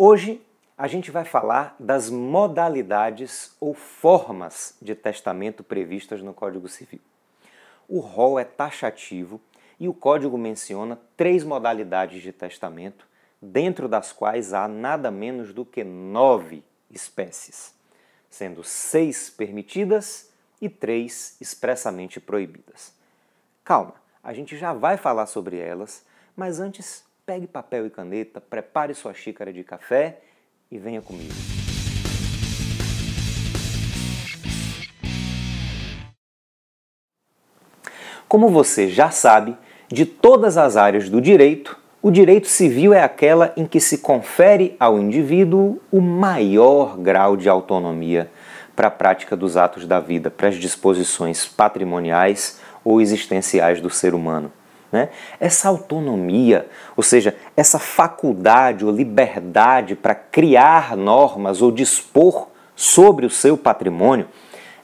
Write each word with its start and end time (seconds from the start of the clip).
Hoje 0.00 0.40
a 0.76 0.86
gente 0.86 1.10
vai 1.10 1.24
falar 1.24 1.74
das 1.76 2.08
modalidades 2.08 3.56
ou 3.58 3.74
formas 3.74 4.76
de 4.80 4.94
testamento 4.94 5.64
previstas 5.64 6.22
no 6.22 6.32
Código 6.32 6.68
Civil. 6.68 7.00
O 7.88 7.98
rol 7.98 8.38
é 8.38 8.44
taxativo 8.44 9.40
e 9.80 9.88
o 9.88 9.92
código 9.92 10.38
menciona 10.38 11.00
três 11.16 11.42
modalidades 11.42 12.22
de 12.22 12.32
testamento, 12.32 13.08
dentro 13.42 13.88
das 13.88 14.12
quais 14.12 14.54
há 14.54 14.68
nada 14.68 15.10
menos 15.10 15.52
do 15.52 15.64
que 15.64 15.82
nove 15.82 16.62
espécies, 16.92 17.74
sendo 18.30 18.62
seis 18.62 19.28
permitidas 19.28 20.30
e 20.60 20.68
três 20.68 21.36
expressamente 21.40 22.20
proibidas. 22.20 22.94
Calma, 23.64 23.94
a 24.22 24.32
gente 24.32 24.56
já 24.56 24.72
vai 24.72 24.96
falar 24.96 25.26
sobre 25.26 25.58
elas, 25.58 26.06
mas 26.36 26.60
antes 26.60 27.04
pegue 27.28 27.46
papel 27.46 27.84
e 27.84 27.90
caneta, 27.90 28.40
prepare 28.40 28.94
sua 28.94 29.12
xícara 29.12 29.52
de 29.52 29.62
café 29.62 30.20
e 30.70 30.78
venha 30.78 31.02
comigo. 31.02 31.34
Como 38.26 38.48
você 38.48 38.88
já 38.88 39.10
sabe, 39.10 39.54
de 39.88 40.06
todas 40.06 40.56
as 40.56 40.78
áreas 40.78 41.10
do 41.10 41.20
direito, 41.20 41.78
o 42.00 42.10
direito 42.10 42.48
civil 42.48 42.94
é 42.94 43.02
aquela 43.02 43.52
em 43.58 43.66
que 43.66 43.78
se 43.78 43.98
confere 43.98 44.74
ao 44.80 44.98
indivíduo 44.98 45.82
o 45.92 46.00
maior 46.00 46.96
grau 46.96 47.36
de 47.36 47.46
autonomia 47.46 48.30
para 48.74 48.88
a 48.88 48.90
prática 48.90 49.36
dos 49.36 49.54
atos 49.54 49.86
da 49.86 50.00
vida, 50.00 50.30
para 50.30 50.48
as 50.48 50.56
disposições 50.56 51.44
patrimoniais 51.44 52.58
ou 52.82 53.02
existenciais 53.02 53.82
do 53.82 53.90
ser 53.90 54.14
humano. 54.14 54.50
Né? 54.90 55.10
Essa 55.38 55.68
autonomia, 55.68 56.66
ou 56.96 57.02
seja, 57.02 57.36
essa 57.56 57.78
faculdade 57.78 58.84
ou 58.84 58.90
liberdade 58.90 59.94
para 59.94 60.14
criar 60.14 60.96
normas 60.96 61.60
ou 61.60 61.70
dispor 61.70 62.48
sobre 62.74 63.26
o 63.26 63.30
seu 63.30 63.56
patrimônio, 63.56 64.26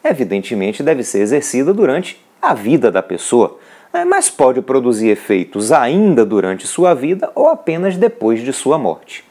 evidentemente 0.02 0.82
deve 0.82 1.02
ser 1.02 1.20
exercida 1.20 1.72
durante 1.72 2.22
a 2.40 2.52
vida 2.52 2.90
da 2.90 3.02
pessoa, 3.02 3.58
né? 3.92 4.04
mas 4.04 4.28
pode 4.28 4.60
produzir 4.60 5.08
efeitos 5.08 5.72
ainda 5.72 6.26
durante 6.26 6.66
sua 6.66 6.92
vida 6.92 7.32
ou 7.34 7.48
apenas 7.48 7.96
depois 7.96 8.42
de 8.42 8.52
sua 8.52 8.76
morte. 8.76 9.24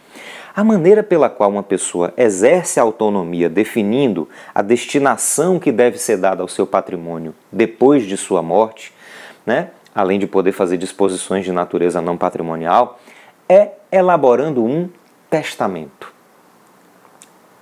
A 0.56 0.64
maneira 0.64 1.02
pela 1.04 1.30
qual 1.30 1.50
uma 1.50 1.64
pessoa 1.64 2.14
exerce 2.16 2.80
a 2.80 2.84
autonomia 2.84 3.50
definindo 3.50 4.30
a 4.54 4.62
destinação 4.62 5.60
que 5.60 5.72
deve 5.72 5.98
ser 5.98 6.18
dada 6.18 6.42
ao 6.42 6.48
seu 6.48 6.66
patrimônio 6.66 7.34
depois 7.52 8.04
de 8.04 8.16
sua 8.16 8.42
morte, 8.42 8.94
né, 9.46 9.70
além 9.94 10.20
de 10.20 10.28
poder 10.28 10.52
fazer 10.52 10.78
disposições 10.78 11.46
de 11.46 11.52
natureza 11.52 12.02
não 12.02 12.18
patrimonial, 12.18 13.00
é 13.48 13.72
elaborando 13.92 14.64
um 14.64 14.90
testamento. 15.30 16.12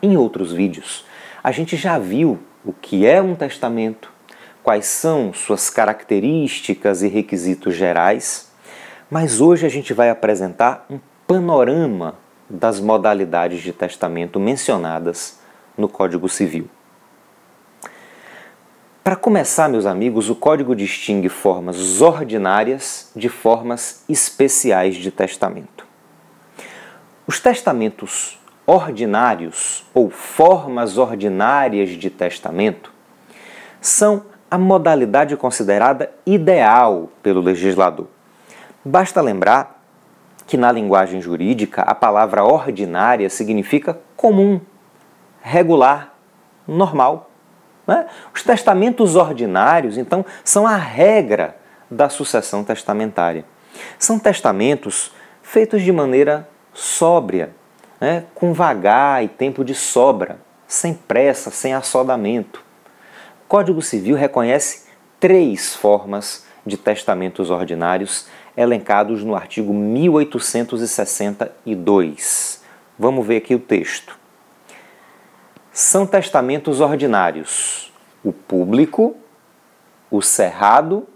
Em 0.02 0.18
outros 0.18 0.52
vídeos, 0.52 1.06
a 1.44 1.52
gente 1.52 1.76
já 1.76 1.98
viu 1.98 2.40
o 2.64 2.74
que 2.74 3.06
é 3.06 3.22
um 3.22 3.36
testamento, 3.36 4.12
quais 4.64 4.86
são 4.86 5.34
suas 5.34 5.70
características 5.70 7.02
e 7.02 7.08
requisitos 7.08 7.76
gerais, 7.76 8.52
mas 9.10 9.42
hoje 9.42 9.66
a 9.66 9.70
gente 9.70 9.94
vai 9.94 10.10
apresentar 10.10 10.86
um 10.90 11.00
panorama 11.28 12.16
das 12.50 12.80
modalidades 12.80 13.62
de 13.62 13.74
testamento 13.74 14.40
mencionadas 14.40 15.40
no 15.78 15.88
Código 15.88 16.28
Civil. 16.28 16.70
Para 19.04 19.16
começar, 19.16 19.68
meus 19.68 19.88
amigos, 19.88 20.30
o 20.30 20.36
código 20.36 20.76
distingue 20.76 21.28
formas 21.28 22.02
ordinárias 22.02 23.12
de 23.16 23.30
formas 23.30 24.06
especiais 24.08 24.96
de 24.96 25.10
testamento. 25.10 25.88
Os 27.26 27.40
testamentos 27.40 28.40
ordinários 28.64 29.84
ou 29.92 30.12
formas 30.12 31.00
ordinárias 31.00 31.90
de 31.90 32.12
testamento 32.12 32.94
são 33.82 34.24
a 34.52 34.58
modalidade 34.60 35.36
considerada 35.36 36.12
ideal 36.24 37.10
pelo 37.24 37.42
legislador. 37.42 38.06
Basta 38.86 39.20
lembrar 39.20 39.82
que 40.46 40.58
na 40.58 40.72
linguagem 40.72 41.20
jurídica 41.20 41.82
a 41.82 41.96
palavra 41.96 42.44
ordinária 42.44 43.32
significa 43.32 44.00
comum, 44.16 44.62
regular, 45.42 46.14
normal 46.68 47.31
né? 47.86 48.08
Os 48.34 48.42
testamentos 48.44 49.16
ordinários, 49.16 49.98
então, 49.98 50.26
são 50.44 50.68
a 50.68 50.76
regra 50.76 51.56
da 51.90 52.10
sucessão 52.10 52.62
testamentária. 52.64 53.46
São 53.98 54.20
testamentos 54.20 55.12
feitos 55.42 55.82
de 55.82 55.92
maneira 55.92 56.48
sóbria, 56.74 57.50
né? 58.00 58.26
com 58.34 58.54
vagar 58.54 59.22
e 59.24 59.28
tempo 59.28 59.66
de 59.66 59.76
sobra, 59.76 60.40
sem 60.68 60.94
pressa, 60.94 61.50
sem 61.52 61.74
assodamento. 61.74 62.64
O 63.44 63.48
Código 63.48 63.82
Civil 63.82 64.16
reconhece 64.16 64.86
três 65.20 65.76
formas 65.76 66.46
de 66.66 66.78
testamentos 66.78 67.50
ordinários 67.50 68.28
elencados 68.56 69.22
no 69.24 69.36
artigo 69.36 69.74
1862. 69.74 72.62
Vamos 72.98 73.26
ver 73.26 73.38
aqui 73.38 73.56
o 73.56 73.60
texto 73.60 74.21
são 75.72 76.06
testamentos 76.06 76.80
ordinários: 76.80 77.92
o 78.24 78.34
público, 78.34 79.16
o 80.10 80.22
cerrado, 80.22 81.08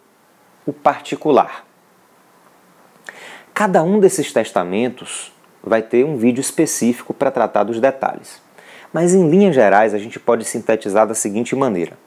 o 0.65 0.73
particular. 0.73 1.65
Cada 3.53 3.83
um 3.83 3.99
desses 3.99 4.31
testamentos 4.31 5.31
vai 5.63 5.81
ter 5.81 6.05
um 6.05 6.17
vídeo 6.17 6.41
específico 6.41 7.13
para 7.13 7.31
tratar 7.31 7.63
dos 7.63 7.79
detalhes. 7.79 8.41
Mas 8.91 9.13
em 9.13 9.29
linhas 9.29 9.55
gerais, 9.55 9.93
a 9.93 9.97
gente 9.97 10.19
pode 10.19 10.45
sintetizar 10.45 11.07
da 11.07 11.13
seguinte 11.13 11.55
maneira: 11.55 11.97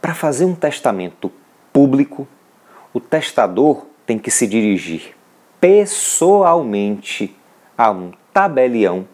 para 0.00 0.14
fazer 0.14 0.44
um 0.44 0.54
testamento 0.54 1.32
público, 1.72 2.26
o 2.92 3.00
testador 3.00 3.86
tem 4.06 4.18
que 4.18 4.30
se 4.30 4.46
dirigir 4.46 5.16
pessoalmente 5.60 7.36
a 7.76 7.90
um 7.90 8.12
tabelião 8.32 9.06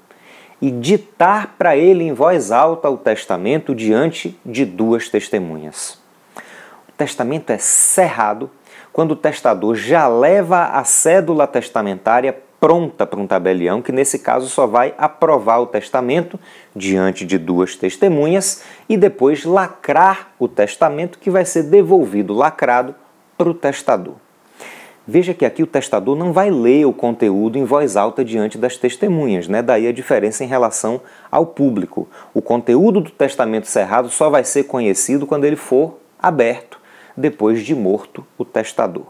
e 0.64 0.70
ditar 0.70 1.56
para 1.58 1.76
ele 1.76 2.04
em 2.04 2.14
voz 2.14 2.50
alta 2.50 2.88
o 2.88 2.97
testamento 2.97 3.75
diante 3.75 4.41
de 4.47 4.64
duas 4.64 5.10
testemunhas. 5.10 5.98
O 6.88 6.92
testamento 6.97 7.50
é 7.50 7.58
cerrado 7.58 8.50
quando 8.91 9.10
o 9.10 9.16
testador 9.16 9.75
já 9.75 10.08
leva 10.08 10.69
a 10.69 10.82
cédula 10.82 11.47
testamentária 11.47 12.34
pronta 12.58 13.06
para 13.06 13.20
um 13.20 13.26
tabelião, 13.26 13.82
que 13.82 13.92
nesse 13.92 14.19
caso 14.20 14.48
só 14.48 14.66
vai 14.66 14.94
aprovar 14.97 15.58
o 15.58 15.66
testamento 15.66 16.41
diante 16.75 17.26
de 17.26 17.36
duas 17.36 17.76
testemunhas 17.76 18.62
e 18.88 18.96
depois 18.96 19.44
lacrar 19.44 20.31
o 20.38 20.48
testamento 20.48 21.19
que 21.19 21.28
vai 21.28 21.44
ser 21.44 21.64
devolvido 21.64 22.32
lacrado 22.32 22.94
para 23.36 23.50
o 23.50 23.54
testador. 23.54 24.24
Veja 25.06 25.34
que 25.34 25.44
aqui 25.44 25.62
o 25.62 25.66
testador 25.66 26.16
não 26.16 26.32
vai 26.32 26.50
ler 26.50 26.87
o 26.87 26.92
conteúdo 26.92 27.59
em 27.59 27.65
voz 27.65 27.94
alta 27.94 28.25
diante 28.25 28.56
das 28.56 28.78
testemunhas, 28.78 29.47
né? 29.47 29.60
daí 29.60 29.87
a 29.87 29.92
diferença 29.92 30.42
em 30.42 30.47
relação 30.47 31.00
ao 31.31 31.44
público. 31.44 32.09
O 32.32 32.41
conteúdo 32.41 33.00
do 33.03 33.10
testamento 33.10 33.66
cerrado 33.66 34.09
só 34.09 34.31
vai 34.31 34.44
ser 34.44 34.64
conhecido 34.64 35.26
quando 35.26 35.44
ele 35.44 35.56
for 35.56 35.98
aberto, 36.19 36.81
depois 37.14 37.62
de 37.62 37.75
morto 37.75 38.26
o 38.38 38.47
testador. 38.47 39.04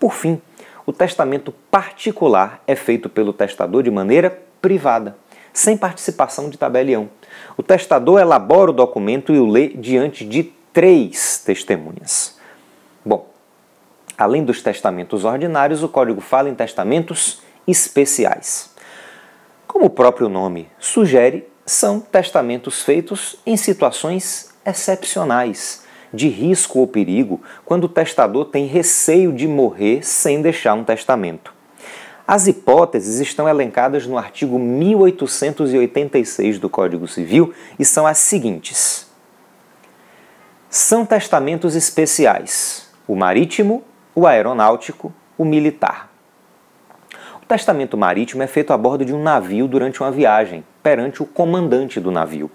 Por 0.00 0.12
fim, 0.12 0.40
o 0.84 0.92
testamento 0.92 1.54
particular 1.70 2.60
é 2.66 2.74
feito 2.74 3.08
pelo 3.08 3.32
testador 3.32 3.84
de 3.84 3.92
maneira 3.92 4.36
privada, 4.60 5.16
sem 5.52 5.76
participação 5.76 6.50
de 6.50 6.58
tabelião. 6.58 7.08
O 7.56 7.62
testador 7.62 8.20
elabora 8.20 8.72
o 8.72 8.74
documento 8.74 9.32
e 9.32 9.38
o 9.38 9.46
lê 9.46 9.68
diante 9.68 10.24
de 10.24 10.42
três 10.72 11.38
testemunhas. 11.38 12.36
Bom, 13.04 13.33
Além 14.16 14.44
dos 14.44 14.62
testamentos 14.62 15.24
ordinários, 15.24 15.82
o 15.82 15.88
código 15.88 16.20
fala 16.20 16.48
em 16.48 16.54
testamentos 16.54 17.42
especiais. 17.66 18.70
Como 19.66 19.86
o 19.86 19.90
próprio 19.90 20.28
nome 20.28 20.68
sugere, 20.78 21.48
são 21.66 21.98
testamentos 21.98 22.82
feitos 22.82 23.36
em 23.44 23.56
situações 23.56 24.54
excepcionais, 24.64 25.82
de 26.12 26.28
risco 26.28 26.78
ou 26.78 26.86
perigo, 26.86 27.42
quando 27.64 27.84
o 27.84 27.88
testador 27.88 28.44
tem 28.44 28.66
receio 28.66 29.32
de 29.32 29.48
morrer 29.48 30.06
sem 30.06 30.40
deixar 30.40 30.74
um 30.74 30.84
testamento. 30.84 31.52
As 32.26 32.46
hipóteses 32.46 33.20
estão 33.20 33.48
elencadas 33.48 34.06
no 34.06 34.16
artigo 34.16 34.58
1886 34.58 36.58
do 36.58 36.70
Código 36.70 37.08
Civil 37.08 37.52
e 37.78 37.84
são 37.84 38.06
as 38.06 38.18
seguintes: 38.18 39.08
são 40.70 41.04
testamentos 41.04 41.74
especiais 41.74 42.84
o 43.06 43.14
marítimo, 43.14 43.84
o 44.14 44.26
aeronáutico, 44.26 45.12
o 45.36 45.44
militar. 45.44 46.10
O 47.42 47.46
testamento 47.46 47.96
marítimo 47.96 48.42
é 48.42 48.46
feito 48.46 48.72
a 48.72 48.78
bordo 48.78 49.04
de 49.04 49.12
um 49.12 49.22
navio 49.22 49.66
durante 49.66 50.00
uma 50.00 50.10
viagem, 50.10 50.64
perante 50.82 51.22
o 51.22 51.26
comandante 51.26 52.00
do 52.00 52.10
navio. 52.10 52.50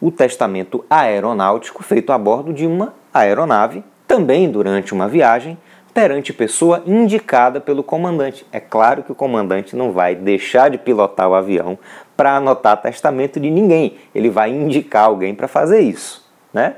O 0.00 0.10
testamento 0.10 0.84
aeronáutico, 0.90 1.82
feito 1.82 2.12
a 2.12 2.18
bordo 2.18 2.52
de 2.52 2.66
uma 2.66 2.94
aeronave, 3.12 3.82
também 4.06 4.50
durante 4.50 4.92
uma 4.92 5.08
viagem, 5.08 5.56
perante 5.94 6.32
pessoa 6.32 6.82
indicada 6.86 7.60
pelo 7.60 7.82
comandante. 7.82 8.46
É 8.52 8.60
claro 8.60 9.02
que 9.02 9.12
o 9.12 9.14
comandante 9.14 9.76
não 9.76 9.92
vai 9.92 10.14
deixar 10.14 10.70
de 10.70 10.78
pilotar 10.78 11.28
o 11.28 11.34
avião 11.34 11.78
para 12.16 12.36
anotar 12.36 12.80
testamento 12.80 13.38
de 13.38 13.50
ninguém. 13.50 13.96
Ele 14.14 14.30
vai 14.30 14.50
indicar 14.50 15.04
alguém 15.04 15.34
para 15.34 15.48
fazer 15.48 15.80
isso, 15.80 16.28
né? 16.52 16.76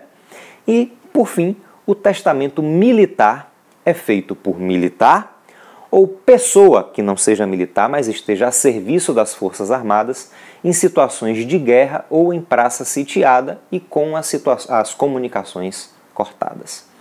E, 0.66 0.92
por 1.12 1.26
fim, 1.26 1.56
o 1.86 1.94
testamento 1.94 2.62
militar 2.62 3.53
é 3.84 3.94
feito 3.94 4.34
por 4.34 4.58
militar 4.58 5.42
ou 5.90 6.08
pessoa 6.08 6.90
que 6.92 7.00
não 7.00 7.16
seja 7.16 7.46
militar, 7.46 7.88
mas 7.88 8.08
esteja 8.08 8.48
a 8.48 8.50
serviço 8.50 9.14
das 9.14 9.32
Forças 9.32 9.70
Armadas 9.70 10.32
em 10.64 10.72
situações 10.72 11.46
de 11.46 11.56
guerra 11.56 12.04
ou 12.10 12.34
em 12.34 12.40
praça 12.40 12.84
sitiada 12.84 13.60
e 13.70 13.78
com 13.78 14.16
as, 14.16 14.34
as 14.68 14.92
comunicações 14.92 15.90
cortadas. 16.12 16.92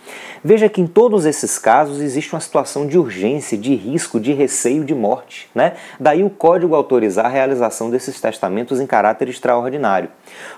Veja 0.44 0.70
que 0.70 0.82
em 0.82 0.86
todos 0.86 1.26
esses 1.26 1.58
casos 1.58 2.02
existe 2.02 2.34
uma 2.34 2.40
situação 2.40 2.86
de 2.86 3.00
urgência, 3.00 3.58
de 3.58 3.74
risco, 3.74 4.20
de 4.20 4.34
receio 4.34 4.84
de 4.84 4.94
morte. 4.94 5.50
Né? 5.56 5.74
Daí 6.00 6.24
o 6.24 6.30
código 6.30 6.76
autorizar 6.76 7.26
a 7.26 7.30
realização 7.30 7.90
desses 7.90 8.22
testamentos 8.22 8.80
em 8.80 8.86
caráter 8.86 9.30
extraordinário. 9.30 10.10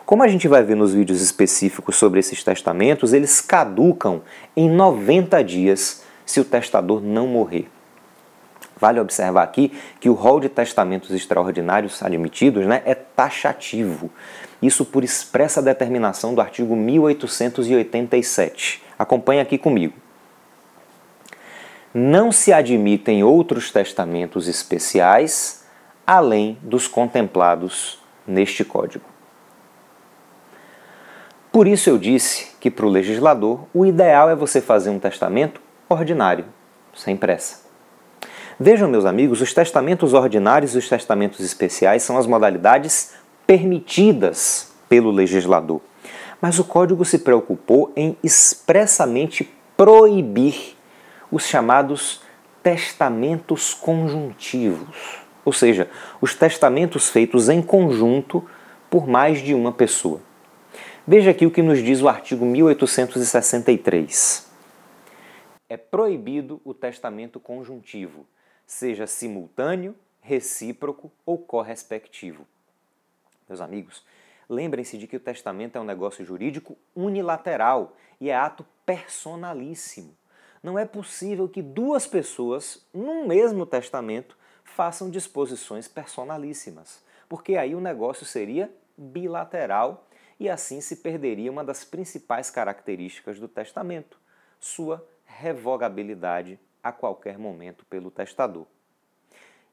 Como 0.05 0.23
a 0.23 0.27
gente 0.27 0.47
vai 0.47 0.63
ver 0.63 0.75
nos 0.75 0.93
vídeos 0.93 1.21
específicos 1.21 1.95
sobre 1.95 2.19
esses 2.19 2.43
testamentos, 2.43 3.13
eles 3.13 3.39
caducam 3.39 4.23
em 4.57 4.69
90 4.69 5.43
dias 5.43 6.03
se 6.25 6.39
o 6.39 6.45
testador 6.45 7.01
não 7.01 7.27
morrer. 7.27 7.69
Vale 8.77 8.99
observar 8.99 9.43
aqui 9.43 9.71
que 9.99 10.09
o 10.09 10.13
rol 10.13 10.39
de 10.39 10.49
testamentos 10.49 11.11
extraordinários 11.11 12.03
admitidos 12.03 12.65
né, 12.65 12.81
é 12.85 12.93
taxativo. 12.93 14.09
Isso 14.61 14.83
por 14.83 15.03
expressa 15.03 15.61
determinação 15.61 16.35
do 16.35 16.41
artigo 16.41 16.75
1887. 16.75 18.83
Acompanhe 18.99 19.39
aqui 19.39 19.57
comigo. 19.57 19.93
Não 21.93 22.31
se 22.31 22.51
admitem 22.51 23.23
outros 23.23 23.71
testamentos 23.71 24.49
especiais 24.49 25.63
além 26.05 26.57
dos 26.61 26.87
contemplados 26.87 27.99
neste 28.27 28.65
Código. 28.65 29.05
Por 31.51 31.67
isso 31.67 31.89
eu 31.89 31.97
disse 31.97 32.51
que 32.59 32.69
para 32.69 32.85
o 32.85 32.89
legislador 32.89 33.65
o 33.73 33.85
ideal 33.85 34.29
é 34.29 34.35
você 34.35 34.59
fazer 34.59 34.89
um 34.89 34.99
testamento 34.99 35.61
ordinário, 35.89 36.45
sem 36.93 37.15
pressa. 37.15 37.65
Vejam, 38.59 38.87
meus 38.87 39.05
amigos, 39.05 39.41
os 39.41 39.53
testamentos 39.53 40.13
ordinários 40.13 40.75
e 40.75 40.77
os 40.77 40.87
testamentos 40.87 41.41
especiais 41.41 42.03
são 42.03 42.17
as 42.17 42.25
modalidades 42.25 43.13
permitidas 43.45 44.71
pelo 44.87 45.11
legislador 45.11 45.81
mas 46.41 46.59
o 46.59 46.63
código 46.63 47.03
se 47.03 47.17
preocupou 47.17 47.91
em 47.95 48.15
expressamente 48.23 49.51
proibir 49.75 50.77
os 51.31 51.47
chamados 51.47 52.21
testamentos 52.61 53.73
conjuntivos, 53.73 55.17
ou 55.43 55.51
seja, 55.51 55.89
os 56.21 56.35
testamentos 56.35 57.09
feitos 57.09 57.49
em 57.49 57.63
conjunto 57.63 58.45
por 58.89 59.07
mais 59.07 59.41
de 59.41 59.53
uma 59.53 59.71
pessoa. 59.71 60.19
Veja 61.07 61.29
aqui 61.31 61.45
o 61.45 61.51
que 61.51 61.61
nos 61.61 61.83
diz 61.83 62.01
o 62.01 62.07
artigo 62.07 62.45
1863. 62.45 64.47
É 65.67 65.77
proibido 65.77 66.61
o 66.63 66.73
testamento 66.73 67.39
conjuntivo, 67.39 68.25
seja 68.65 69.07
simultâneo, 69.07 69.95
recíproco 70.21 71.11
ou 71.25 71.37
correspectivo. 71.37 72.47
Meus 73.47 73.61
amigos, 73.61 74.03
Lembrem-se 74.49 74.97
de 74.97 75.07
que 75.07 75.17
o 75.17 75.19
testamento 75.19 75.75
é 75.75 75.81
um 75.81 75.85
negócio 75.85 76.23
jurídico 76.23 76.77
unilateral 76.95 77.95
e 78.21 78.29
é 78.29 78.35
ato 78.35 78.65
personalíssimo. 78.85 80.15
Não 80.61 80.77
é 80.77 80.85
possível 80.85 81.47
que 81.47 81.61
duas 81.61 82.07
pessoas, 82.07 82.85
num 82.93 83.27
mesmo 83.27 83.65
testamento, 83.65 84.37
façam 84.63 85.09
disposições 85.09 85.87
personalíssimas, 85.87 87.03
porque 87.27 87.55
aí 87.55 87.75
o 87.75 87.81
negócio 87.81 88.25
seria 88.25 88.71
bilateral 88.97 90.07
e 90.39 90.49
assim 90.49 90.81
se 90.81 90.97
perderia 90.97 91.51
uma 91.51 91.63
das 91.63 91.83
principais 91.83 92.49
características 92.49 93.39
do 93.39 93.47
testamento, 93.47 94.19
sua 94.59 95.05
revogabilidade 95.37 96.59
a 96.81 96.91
qualquer 96.91 97.37
momento 97.37 97.85
pelo 97.85 98.09
testador. 98.09 98.65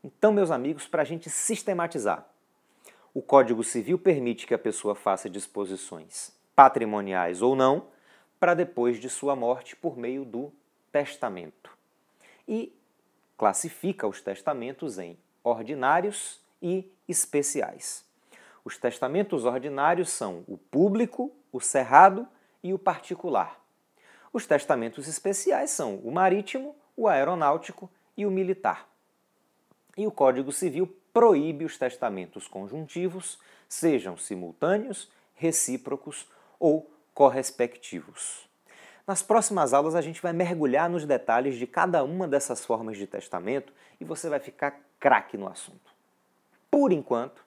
Então, 0.02 0.32
meus 0.32 0.50
amigos, 0.50 0.88
para 0.88 1.02
a 1.02 1.04
gente 1.04 1.30
sistematizar, 1.30 2.26
o 3.14 3.22
Código 3.22 3.62
Civil 3.62 3.98
permite 3.98 4.46
que 4.46 4.54
a 4.54 4.58
pessoa 4.58 4.94
faça 4.94 5.30
disposições 5.30 6.32
patrimoniais 6.56 7.42
ou 7.42 7.54
não, 7.54 7.86
para 8.40 8.54
depois 8.54 8.98
de 8.98 9.08
sua 9.08 9.36
morte 9.36 9.76
por 9.76 9.96
meio 9.96 10.24
do 10.24 10.52
testamento. 10.90 11.70
E 12.48 12.74
classifica 13.38 14.06
os 14.06 14.20
testamentos 14.20 14.98
em 14.98 15.16
ordinários 15.44 16.40
e 16.60 16.90
especiais. 17.08 18.04
Os 18.64 18.76
testamentos 18.76 19.44
ordinários 19.44 20.10
são 20.10 20.44
o 20.48 20.58
público, 20.58 21.32
o 21.52 21.60
cerrado 21.60 22.26
e 22.62 22.72
o 22.74 22.78
particular. 22.78 23.61
Os 24.32 24.46
testamentos 24.46 25.06
especiais 25.08 25.70
são 25.70 25.96
o 25.96 26.10
marítimo, 26.10 26.74
o 26.96 27.06
aeronáutico 27.06 27.90
e 28.16 28.24
o 28.24 28.30
militar. 28.30 28.88
E 29.96 30.06
o 30.06 30.10
Código 30.10 30.50
Civil 30.50 30.86
proíbe 31.12 31.66
os 31.66 31.76
testamentos 31.76 32.48
conjuntivos, 32.48 33.38
sejam 33.68 34.16
simultâneos, 34.16 35.10
recíprocos 35.34 36.26
ou 36.58 36.90
correspectivos. 37.12 38.48
Nas 39.06 39.22
próximas 39.22 39.74
aulas 39.74 39.94
a 39.94 40.00
gente 40.00 40.22
vai 40.22 40.32
mergulhar 40.32 40.88
nos 40.88 41.04
detalhes 41.04 41.56
de 41.56 41.66
cada 41.66 42.02
uma 42.02 42.26
dessas 42.26 42.64
formas 42.64 42.96
de 42.96 43.06
testamento 43.06 43.72
e 44.00 44.04
você 44.04 44.30
vai 44.30 44.40
ficar 44.40 44.80
craque 44.98 45.36
no 45.36 45.48
assunto. 45.48 45.92
Por 46.70 46.90
enquanto, 46.90 47.44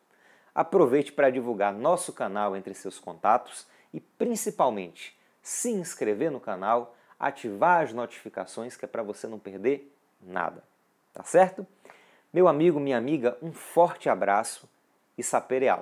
aproveite 0.53 1.11
para 1.11 1.31
divulgar 1.31 1.73
nosso 1.73 2.13
canal 2.13 2.55
entre 2.55 2.75
seus 2.75 2.99
contatos 2.99 3.65
e 3.91 3.99
principalmente 3.99 5.17
se 5.45 5.69
inscrever 5.69 6.31
no 6.31 6.39
canal, 6.39 6.95
ativar 7.19 7.83
as 7.83 7.93
notificações 7.93 8.75
que 8.75 8.83
é 8.83 8.87
para 8.87 9.03
você 9.03 9.27
não 9.27 9.37
perder 9.37 9.95
nada. 10.19 10.63
Tá 11.13 11.23
certo? 11.23 11.67
Meu 12.33 12.47
amigo, 12.47 12.79
minha 12.79 12.97
amiga, 12.97 13.37
um 13.43 13.53
forte 13.53 14.09
abraço 14.09 14.67
e 15.15 15.21
sapereal. 15.21 15.73